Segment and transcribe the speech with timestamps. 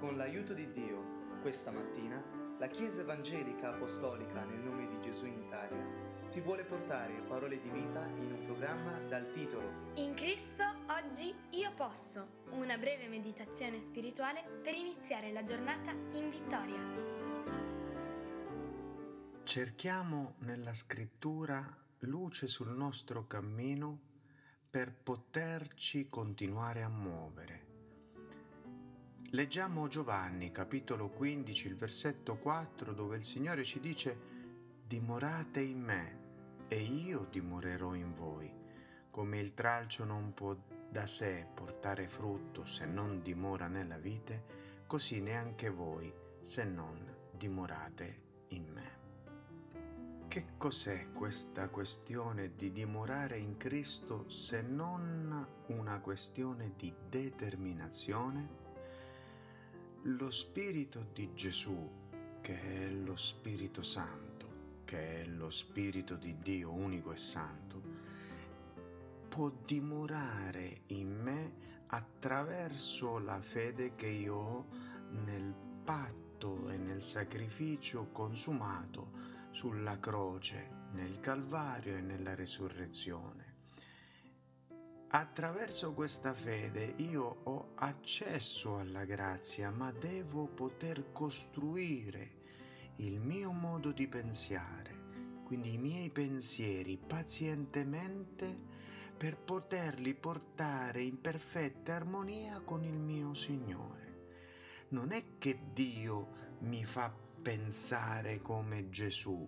[0.00, 2.24] Con l'aiuto di Dio, questa mattina,
[2.58, 5.84] la Chiesa Evangelica Apostolica nel nome di Gesù in Italia
[6.30, 11.74] ti vuole portare parole di vita in un programma dal titolo In Cristo oggi io
[11.74, 16.80] posso, una breve meditazione spirituale per iniziare la giornata in vittoria.
[19.42, 21.62] Cerchiamo nella scrittura
[21.98, 23.98] luce sul nostro cammino
[24.70, 27.69] per poterci continuare a muovere.
[29.32, 34.18] Leggiamo Giovanni capitolo 15, il versetto 4, dove il Signore ci dice,
[34.84, 36.18] dimorate in me
[36.66, 38.52] e io dimorerò in voi.
[39.08, 40.56] Come il tralcio non può
[40.90, 46.98] da sé portare frutto se non dimora nella vite, così neanche voi se non
[47.30, 48.98] dimorate in me.
[50.26, 58.59] Che cos'è questa questione di dimorare in Cristo se non una questione di determinazione?
[60.04, 62.08] Lo Spirito di Gesù,
[62.40, 67.82] che è lo Spirito Santo, che è lo Spirito di Dio unico e santo,
[69.28, 71.52] può dimorare in me
[71.88, 74.66] attraverso la fede che io ho
[75.26, 79.10] nel patto e nel sacrificio consumato
[79.50, 83.49] sulla croce, nel Calvario e nella risurrezione.
[85.12, 92.38] Attraverso questa fede io ho accesso alla grazia, ma devo poter costruire
[92.98, 98.56] il mio modo di pensare, quindi i miei pensieri pazientemente
[99.16, 104.28] per poterli portare in perfetta armonia con il mio Signore.
[104.90, 106.28] Non è che Dio
[106.60, 109.44] mi fa pensare come Gesù,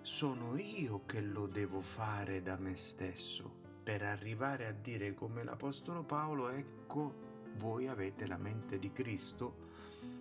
[0.00, 6.04] sono io che lo devo fare da me stesso per arrivare a dire come l'Apostolo
[6.04, 9.70] Paolo, ecco, voi avete la mente di Cristo,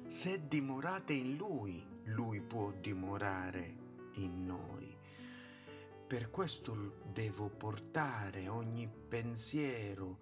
[0.08, 3.76] se dimorate in Lui, Lui può dimorare
[4.16, 4.98] in noi.
[6.08, 10.18] Per questo devo portare ogni pensiero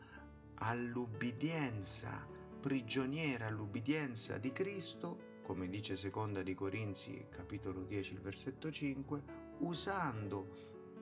[0.56, 2.28] all'ubbidienza,
[2.60, 9.24] prigioniera all'ubbidienza di Cristo, come dice seconda di Corinzi capitolo 10 il versetto 5,
[9.60, 10.48] usando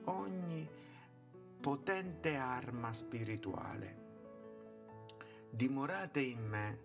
[0.04, 0.66] ogni
[1.68, 3.96] potente arma spirituale.
[5.50, 6.78] Dimorate in me,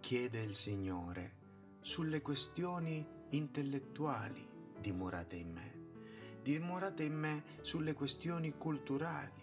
[0.00, 1.36] chiede il Signore,
[1.80, 4.46] sulle questioni intellettuali,
[4.78, 5.80] dimorate in me.
[6.42, 9.42] Dimorate in me sulle questioni culturali,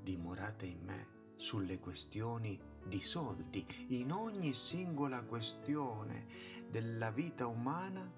[0.00, 2.56] dimorate in me sulle questioni
[2.86, 3.66] di soldi.
[3.88, 6.26] In ogni singola questione
[6.70, 8.08] della vita umana,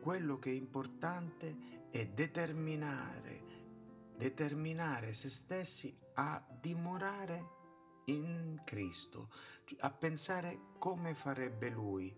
[0.00, 3.53] quello che è importante è determinare
[4.16, 7.62] determinare se stessi a dimorare
[8.06, 9.30] in Cristo,
[9.78, 12.14] a pensare come farebbe Lui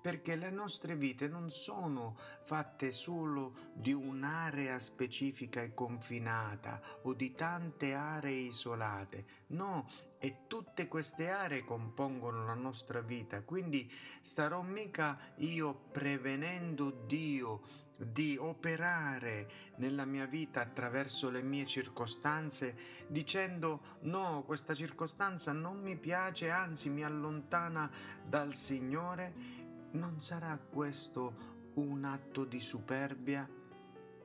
[0.00, 7.34] perché le nostre vite non sono fatte solo di un'area specifica e confinata o di
[7.34, 9.86] tante aree isolate, no,
[10.18, 17.62] e tutte queste aree compongono la nostra vita, quindi starò mica io prevenendo Dio
[17.98, 22.76] di operare nella mia vita attraverso le mie circostanze
[23.08, 27.90] dicendo no, questa circostanza non mi piace, anzi mi allontana
[28.24, 29.57] dal Signore
[29.92, 33.48] non sarà questo un atto di superbia?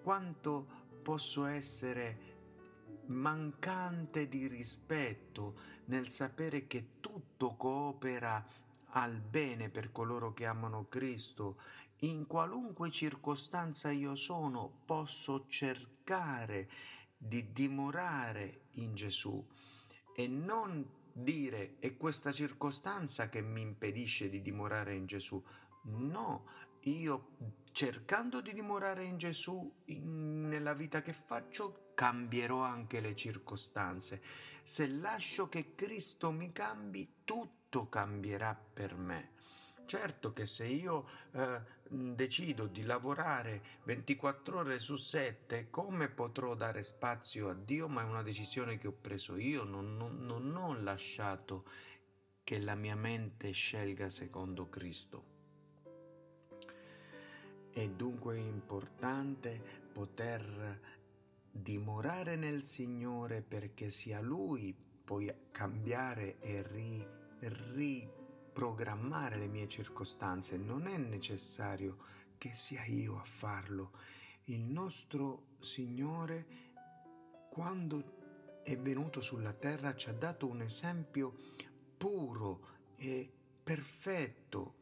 [0.02, 0.68] Quanto
[1.02, 2.32] posso essere
[3.08, 8.46] mancante di rispetto nel sapere che tutto coopera
[8.96, 11.58] al bene per coloro che amano Cristo.
[12.00, 16.70] In qualunque circostanza io sono, posso cercare
[17.18, 19.44] di dimorare in Gesù
[20.16, 25.42] e non dire è questa circostanza che mi impedisce di dimorare in Gesù.
[25.84, 26.46] No,
[26.82, 27.38] io
[27.72, 34.22] cercando di dimorare in Gesù in, nella vita che faccio cambierò anche le circostanze.
[34.64, 39.32] Se lascio che Cristo mi cambi, tutto cambierà per me.
[39.86, 46.84] Certo che se io eh, decido di lavorare 24 ore su 7, come potrò dare
[46.84, 47.88] spazio a Dio?
[47.88, 51.66] Ma è una decisione che ho preso io, non, non, non ho lasciato
[52.44, 55.32] che la mia mente scelga secondo Cristo.
[57.72, 60.80] È dunque importante poter
[61.50, 67.08] dimorare nel Signore perché sia Lui poi cambiare e ri,
[68.54, 71.98] programmare le mie circostanze, non è necessario
[72.38, 73.92] che sia io a farlo.
[74.46, 76.46] Il nostro Signore,
[77.50, 81.34] quando è venuto sulla terra, ci ha dato un esempio
[81.98, 83.32] puro e
[83.64, 84.76] perfetto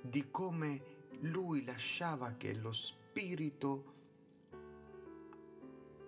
[0.00, 3.92] di come lui lasciava che lo spirito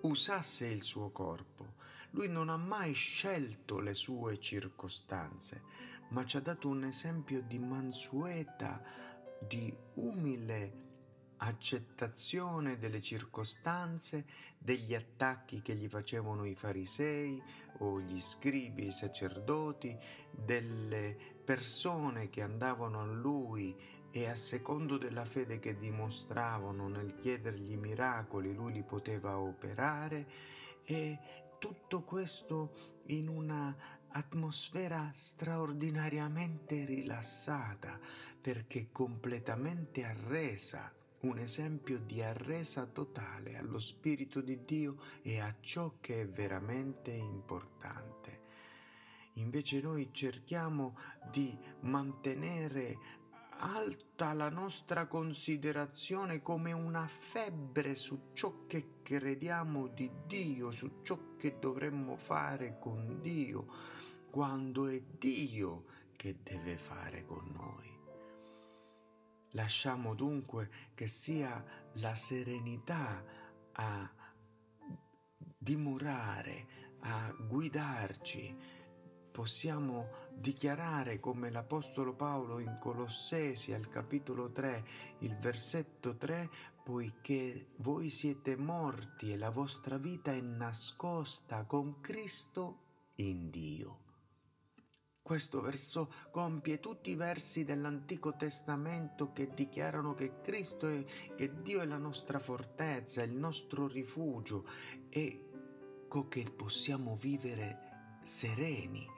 [0.06, 1.75] usasse il suo corpo.
[2.11, 5.62] Lui non ha mai scelto le sue circostanze,
[6.11, 8.82] ma ci ha dato un esempio di mansueta,
[9.41, 10.85] di umile
[11.38, 14.25] accettazione delle circostanze,
[14.58, 17.43] degli attacchi che gli facevano i farisei
[17.81, 19.97] o gli scribi i sacerdoti,
[20.31, 23.76] delle persone che andavano a lui
[24.16, 30.26] e a secondo della fede che dimostravano nel chiedergli miracoli lui li poteva operare
[30.84, 31.18] e
[31.58, 33.76] tutto questo in una
[34.08, 38.00] atmosfera straordinariamente rilassata
[38.40, 40.90] perché completamente arresa
[41.20, 47.10] un esempio di arresa totale allo Spirito di Dio e a ciò che è veramente
[47.10, 48.44] importante.
[49.38, 50.96] Invece noi cerchiamo
[51.30, 52.96] di mantenere
[53.58, 61.37] alta la nostra considerazione come una febbre su ciò che crediamo di Dio, su ciò
[61.37, 63.67] che dovremmo fare con Dio,
[64.31, 65.85] quando è Dio
[66.17, 67.94] che deve fare con noi.
[69.50, 71.64] Lasciamo dunque che sia
[71.94, 73.25] la serenità
[73.73, 74.11] a
[75.56, 76.67] dimorare,
[77.00, 78.56] a guidarci,
[79.37, 84.85] possiamo dichiarare come l'Apostolo Paolo in Colossesi al capitolo 3,
[85.19, 86.49] il versetto 3,
[86.83, 92.79] poiché voi siete morti e la vostra vita è nascosta con Cristo
[93.17, 93.99] in Dio.
[95.21, 101.05] Questo verso compie tutti i versi dell'Antico Testamento che dichiarano che Cristo è,
[101.35, 104.67] che Dio è la nostra fortezza, il nostro rifugio
[105.11, 105.43] e
[106.31, 109.15] che possiamo vivere sereni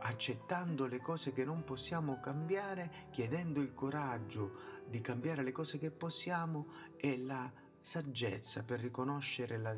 [0.00, 5.90] accettando le cose che non possiamo cambiare, chiedendo il coraggio di cambiare le cose che
[5.90, 6.66] possiamo
[6.96, 7.50] e la
[7.80, 9.74] saggezza per riconoscere la,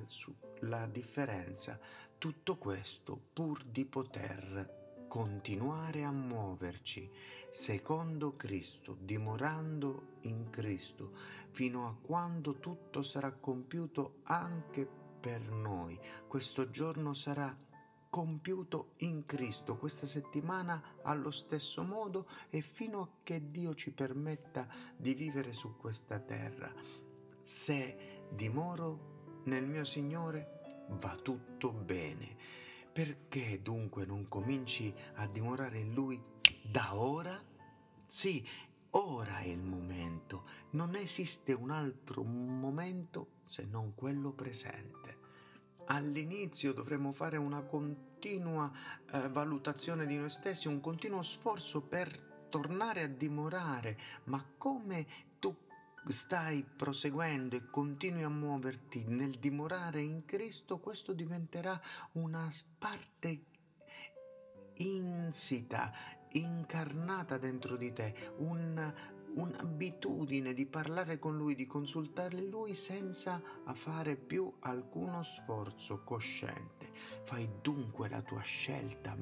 [0.61, 1.79] la differenza.
[2.19, 7.11] Tutto questo pur di poter continuare a muoverci
[7.51, 11.13] secondo Cristo, dimorando in Cristo,
[11.51, 14.89] fino a quando tutto sarà compiuto anche
[15.21, 15.99] per noi.
[16.27, 17.55] Questo giorno sarà
[18.13, 24.69] compiuto in Cristo questa settimana allo stesso modo e fino a che Dio ci permetta
[24.95, 26.71] di vivere su questa terra.
[27.41, 32.37] Se dimoro nel mio Signore va tutto bene.
[32.93, 36.23] Perché dunque non cominci a dimorare in Lui
[36.63, 37.43] da ora?
[38.05, 38.47] Sì,
[38.91, 40.45] ora è il momento.
[40.73, 45.22] Non esiste un altro momento se non quello presente
[45.87, 48.71] all'inizio dovremmo fare una continua
[49.13, 55.07] eh, valutazione di noi stessi, un continuo sforzo per tornare a dimorare, ma come
[55.39, 55.57] tu
[56.09, 61.81] stai proseguendo e continui a muoverti nel dimorare in Cristo, questo diventerà
[62.13, 63.45] una parte
[64.75, 65.93] insita,
[66.31, 68.93] incarnata dentro di te, un,
[69.35, 73.41] un'abitudine di parlare con lui, di consultare lui senza
[73.73, 76.91] fare più alcuno sforzo cosciente.
[77.25, 79.17] Fai dunque la tua scelta,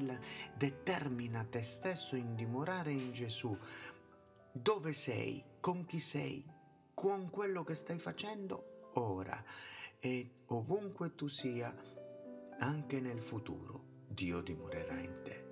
[0.00, 0.18] la,
[0.56, 3.56] determina te stesso in dimorare in Gesù.
[4.52, 5.42] Dove sei?
[5.60, 6.44] Con chi sei?
[6.94, 9.42] Con quello che stai facendo ora
[10.00, 11.74] e ovunque tu sia,
[12.58, 15.46] anche nel futuro, Dio dimorerà in te.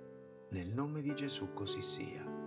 [0.49, 2.46] Nel nome di Gesù così sia.